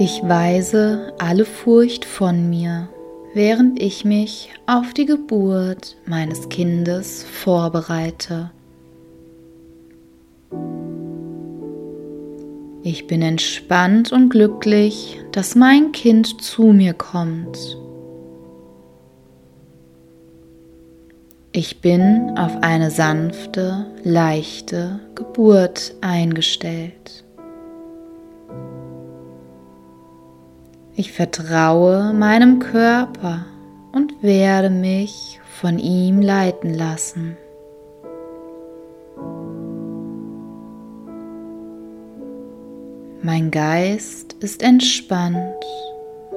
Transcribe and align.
Ich 0.00 0.22
weise 0.22 1.12
alle 1.18 1.44
Furcht 1.44 2.04
von 2.04 2.48
mir, 2.48 2.88
während 3.34 3.82
ich 3.82 4.04
mich 4.04 4.50
auf 4.66 4.94
die 4.94 5.06
Geburt 5.06 5.96
meines 6.06 6.48
Kindes 6.48 7.24
vorbereite. 7.24 8.52
Ich 12.84 13.08
bin 13.08 13.22
entspannt 13.22 14.12
und 14.12 14.28
glücklich, 14.28 15.20
dass 15.32 15.56
mein 15.56 15.90
Kind 15.90 16.42
zu 16.42 16.72
mir 16.72 16.94
kommt. 16.94 17.76
Ich 21.52 21.80
bin 21.80 22.36
auf 22.36 22.58
eine 22.60 22.90
sanfte, 22.90 23.86
leichte 24.04 25.00
Geburt 25.14 25.94
eingestellt. 26.02 27.24
Ich 30.94 31.12
vertraue 31.12 32.12
meinem 32.12 32.58
Körper 32.58 33.46
und 33.92 34.22
werde 34.22 34.68
mich 34.68 35.40
von 35.58 35.78
ihm 35.78 36.20
leiten 36.20 36.74
lassen. 36.74 37.38
Mein 43.22 43.50
Geist 43.50 44.34
ist 44.40 44.62
entspannt, 44.62 45.64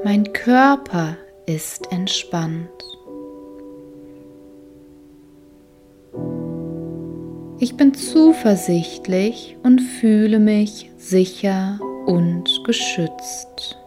mein 0.05 0.31
Körper 0.31 1.17
ist 1.45 1.91
entspannt. 1.91 2.90
Ich 7.63 7.77
bin 7.77 7.93
zuversichtlich 7.93 9.55
und 9.61 9.81
fühle 9.81 10.39
mich 10.39 10.89
sicher 10.97 11.79
und 12.07 12.49
geschützt. 12.65 13.77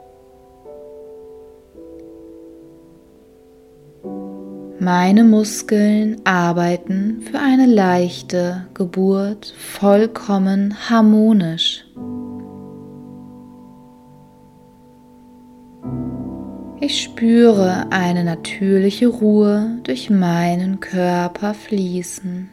Meine 4.79 5.25
Muskeln 5.25 6.21
arbeiten 6.23 7.23
für 7.23 7.41
eine 7.41 7.67
leichte 7.67 8.69
Geburt 8.75 9.53
vollkommen 9.59 10.89
harmonisch. 10.89 11.85
Ich 16.79 17.03
spüre 17.03 17.87
eine 17.91 18.23
natürliche 18.23 19.09
Ruhe 19.09 19.81
durch 19.83 20.11
meinen 20.11 20.79
Körper 20.79 21.55
fließen. 21.55 22.51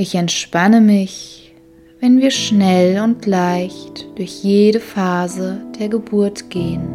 Ich 0.00 0.14
entspanne 0.14 0.80
mich, 0.80 1.52
wenn 1.98 2.20
wir 2.20 2.30
schnell 2.30 3.00
und 3.00 3.26
leicht 3.26 4.06
durch 4.16 4.44
jede 4.44 4.78
Phase 4.78 5.60
der 5.76 5.88
Geburt 5.88 6.50
gehen. 6.50 6.88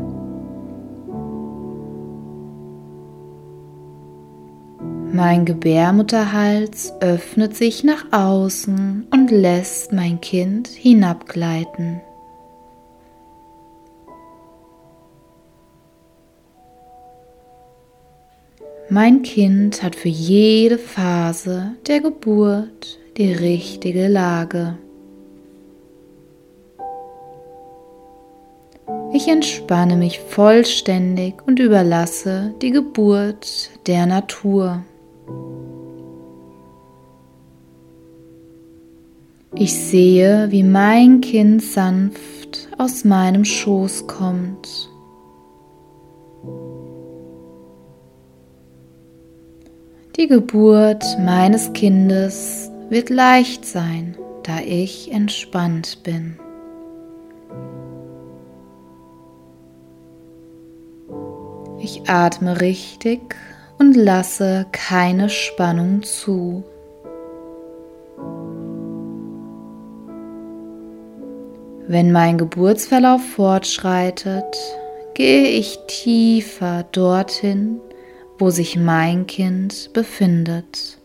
Mein 5.11 5.43
Gebärmutterhals 5.43 6.93
öffnet 7.01 7.57
sich 7.57 7.83
nach 7.83 8.05
außen 8.13 9.07
und 9.11 9.31
lässt 9.31 9.91
mein 9.91 10.21
Kind 10.21 10.69
hinabgleiten. 10.69 11.99
Mein 18.89 19.21
Kind 19.23 19.81
hat 19.81 19.95
für 19.95 20.09
jede 20.09 20.77
Phase 20.77 21.71
der 21.87 22.01
Geburt 22.01 22.99
die 23.17 23.31
richtige 23.31 24.09
Lage. 24.09 24.77
Ich 29.13 29.27
entspanne 29.29 29.95
mich 29.95 30.19
vollständig 30.19 31.35
und 31.47 31.59
überlasse 31.59 32.53
die 32.61 32.71
Geburt 32.71 33.69
der 33.87 34.05
Natur. 34.05 34.83
Ich 39.55 39.73
sehe, 39.73 40.47
wie 40.49 40.63
mein 40.63 41.21
Kind 41.21 41.61
sanft 41.61 42.67
aus 42.77 43.05
meinem 43.05 43.45
Schoß 43.45 44.07
kommt 44.07 44.92
Die 50.15 50.27
Geburt 50.27 51.03
meines 51.19 51.73
Kindes 51.73 52.69
wird 52.89 53.09
leicht 53.09 53.65
sein, 53.65 54.15
da 54.43 54.59
ich 54.59 55.11
entspannt 55.11 56.03
bin. 56.03 56.37
Ich 61.79 62.07
atme 62.07 62.61
richtig 62.61 63.35
und 63.79 63.95
lasse 63.95 64.67
keine 64.71 65.29
Spannung 65.29 66.03
zu. 66.03 66.63
Wenn 71.87 72.11
mein 72.11 72.37
Geburtsverlauf 72.37 73.21
fortschreitet, 73.35 74.45
gehe 75.15 75.47
ich 75.47 75.79
tiefer 75.87 76.85
dorthin, 76.91 77.81
wo 78.39 78.49
sich 78.49 78.77
mein 78.77 79.27
Kind 79.27 79.91
befindet. 79.93 80.97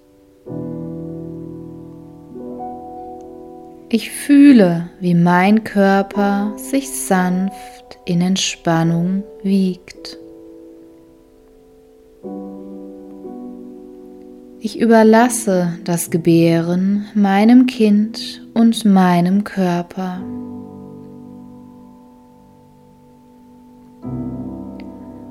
Ich 3.90 4.10
fühle, 4.10 4.90
wie 5.00 5.14
mein 5.14 5.64
Körper 5.64 6.52
sich 6.56 6.90
sanft 6.90 7.98
in 8.04 8.20
Entspannung 8.20 9.22
wiegt. 9.42 10.18
Ich 14.60 14.78
überlasse 14.78 15.78
das 15.84 16.10
Gebären 16.10 17.06
meinem 17.14 17.66
Kind 17.66 18.42
und 18.52 18.84
meinem 18.84 19.44
Körper. 19.44 20.20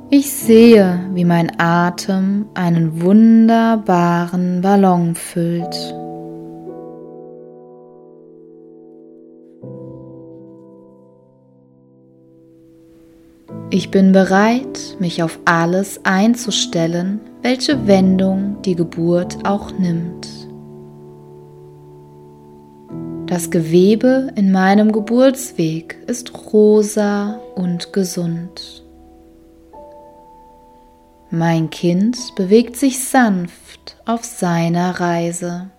Ich 0.09 0.31
sehe, 0.31 1.01
wie 1.13 1.25
mein 1.25 1.59
Atem 1.59 2.45
einen 2.53 3.01
wunderbaren 3.01 4.61
Ballon 4.61 5.15
füllt. 5.15 5.75
Ich 13.69 13.91
bin 13.91 14.13
bereit, 14.13 14.95
mich 14.99 15.23
auf 15.23 15.39
alles 15.43 15.99
einzustellen, 16.05 17.19
welche 17.41 17.85
Wendung 17.85 18.61
die 18.63 18.75
Geburt 18.75 19.45
auch 19.45 19.77
nimmt. 19.77 20.25
Das 23.25 23.51
Gewebe 23.51 24.31
in 24.37 24.53
meinem 24.53 24.93
Geburtsweg 24.93 25.97
ist 26.07 26.31
rosa 26.53 27.41
und 27.55 27.91
gesund. 27.91 28.86
Mein 31.29 31.69
Kind 31.69 32.35
bewegt 32.35 32.77
sich 32.77 33.03
sanft 33.03 33.97
auf 34.05 34.23
seiner 34.23 34.97
Reise. 35.01 35.69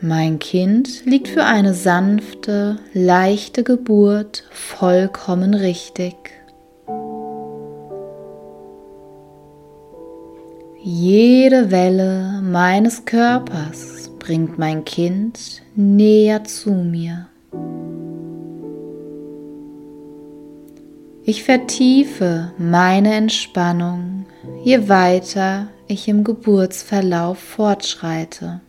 Mein 0.00 0.40
Kind 0.40 1.04
liegt 1.04 1.28
für 1.28 1.44
eine 1.44 1.72
sanfte, 1.72 2.78
leichte 2.92 3.62
Geburt 3.62 4.44
vollkommen 4.50 5.54
richtig. 5.54 6.16
Jede 10.82 11.70
Welle 11.70 12.40
meines 12.42 13.04
Körpers 13.04 14.10
bringt 14.18 14.58
mein 14.58 14.84
Kind 14.84 15.62
näher 15.76 16.42
zu 16.42 16.72
mir. 16.72 17.28
Ich 21.22 21.44
vertiefe 21.44 22.52
meine 22.56 23.14
Entspannung, 23.14 24.24
je 24.64 24.88
weiter 24.88 25.68
ich 25.86 26.08
im 26.08 26.24
Geburtsverlauf 26.24 27.38
fortschreite. 27.38 28.60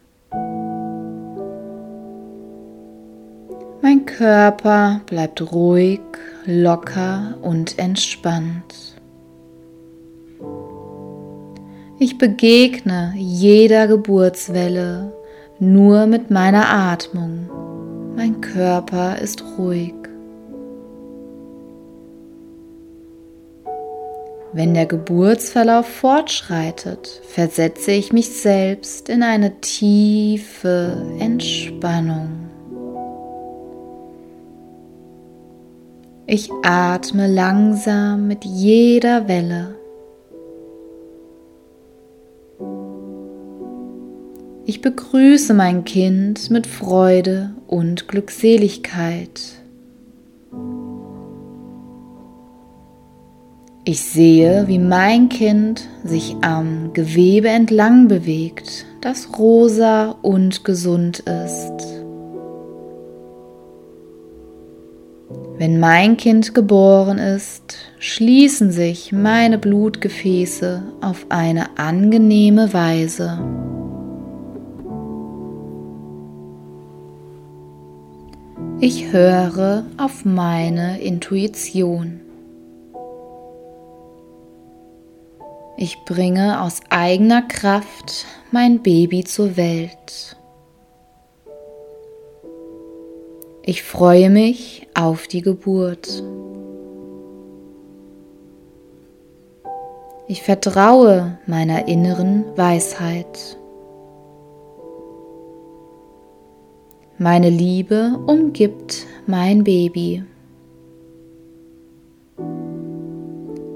Mein 3.81 4.05
Körper 4.05 4.99
bleibt 5.05 5.53
ruhig, 5.53 6.01
locker 6.45 7.35
und 7.41 7.79
entspannt. 7.79 8.97
Ich 11.99 12.17
begegne 12.17 13.13
jeder 13.15 13.87
Geburtswelle 13.87 15.13
nur 15.59 16.05
mit 16.05 16.31
meiner 16.31 16.67
Atmung. 16.67 17.49
Mein 18.15 18.41
Körper 18.41 19.19
ist 19.19 19.43
ruhig. 19.57 20.00
Wenn 24.53 24.73
der 24.73 24.85
Geburtsverlauf 24.85 25.87
fortschreitet, 25.87 27.21
versetze 27.25 27.91
ich 27.91 28.11
mich 28.11 28.29
selbst 28.29 29.07
in 29.07 29.23
eine 29.23 29.61
tiefe 29.61 30.97
Entspannung. 31.19 32.49
Ich 36.27 36.49
atme 36.63 37.27
langsam 37.27 38.27
mit 38.27 38.43
jeder 38.43 39.29
Welle. 39.29 39.75
Ich 44.65 44.81
begrüße 44.81 45.53
mein 45.53 45.85
Kind 45.85 46.49
mit 46.49 46.67
Freude 46.67 47.51
und 47.67 48.09
Glückseligkeit. 48.09 49.60
Ich 53.83 54.03
sehe, 54.03 54.67
wie 54.67 54.77
mein 54.77 55.27
Kind 55.29 55.89
sich 56.03 56.35
am 56.41 56.93
Gewebe 56.93 57.47
entlang 57.47 58.07
bewegt, 58.07 58.85
das 59.01 59.39
rosa 59.39 60.17
und 60.21 60.63
gesund 60.63 61.21
ist. 61.21 61.73
Wenn 65.57 65.79
mein 65.79 66.15
Kind 66.15 66.53
geboren 66.53 67.17
ist, 67.17 67.77
schließen 67.97 68.71
sich 68.71 69.11
meine 69.11 69.57
Blutgefäße 69.57 70.83
auf 71.01 71.25
eine 71.29 71.79
angenehme 71.79 72.73
Weise. 72.73 73.39
Ich 78.79 79.11
höre 79.11 79.85
auf 79.97 80.23
meine 80.23 81.01
Intuition. 81.01 82.21
Ich 85.81 86.05
bringe 86.05 86.61
aus 86.61 86.81
eigener 86.91 87.41
Kraft 87.41 88.27
mein 88.51 88.83
Baby 88.83 89.23
zur 89.23 89.57
Welt. 89.57 90.37
Ich 93.63 93.81
freue 93.81 94.29
mich 94.29 94.87
auf 94.93 95.27
die 95.27 95.41
Geburt. 95.41 96.21
Ich 100.27 100.43
vertraue 100.43 101.39
meiner 101.47 101.87
inneren 101.87 102.45
Weisheit. 102.55 103.57
Meine 107.17 107.49
Liebe 107.49 108.19
umgibt 108.27 109.07
mein 109.25 109.63
Baby. 109.63 110.23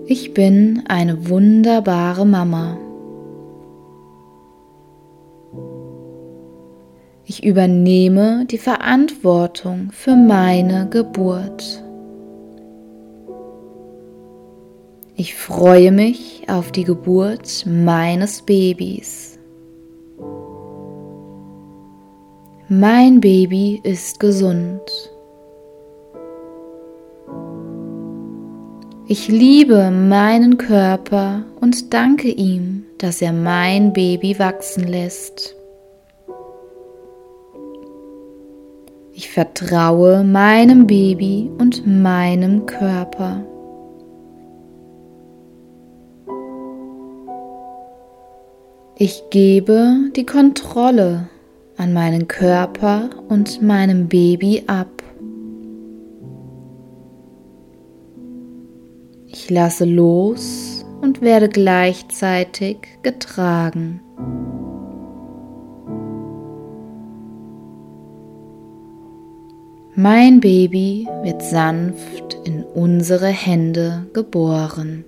Ich 0.07 0.35
bin 0.35 0.83
eine 0.87 1.29
wunderbare 1.29 2.27
Mama. 2.27 2.77
Ich 7.25 7.43
übernehme 7.43 8.45
die 8.45 8.59
Verantwortung 8.59 9.89
für 9.91 10.15
meine 10.15 10.87
Geburt. 10.91 11.83
Ich 15.15 15.33
freue 15.33 15.91
mich 15.91 16.43
auf 16.49 16.71
die 16.71 16.83
Geburt 16.83 17.65
meines 17.65 18.43
Babys. 18.43 19.39
Mein 22.69 23.21
Baby 23.21 23.81
ist 23.83 24.19
gesund. 24.19 25.14
Ich 29.07 29.27
liebe 29.27 29.91
meinen 29.91 30.57
Körper 30.57 31.43
und 31.61 31.93
danke 31.93 32.27
ihm, 32.27 32.85
dass 32.97 33.21
er 33.21 33.33
mein 33.33 33.93
Baby 33.93 34.39
wachsen 34.39 34.87
lässt. 34.87 35.55
Ich 39.13 39.29
vertraue 39.29 40.23
meinem 40.23 40.87
Baby 40.87 41.51
und 41.59 41.85
meinem 41.85 42.65
Körper. 42.65 43.45
Ich 48.97 49.21
gebe 49.29 50.09
die 50.15 50.25
Kontrolle 50.25 51.29
an 51.77 51.93
meinen 51.93 52.27
Körper 52.27 53.11
und 53.29 53.61
meinem 53.61 54.07
Baby 54.07 54.63
ab. 54.65 54.87
Ich 59.45 59.51
lasse 59.51 59.85
los 59.85 60.83
und 61.01 61.21
werde 61.21 61.49
gleichzeitig 61.49 62.77
getragen. 63.03 64.01
Mein 69.93 70.39
Baby 70.39 71.07
wird 71.21 71.43
sanft 71.43 72.39
in 72.43 72.63
unsere 72.63 73.27
Hände 73.27 74.07
geboren. 74.13 75.05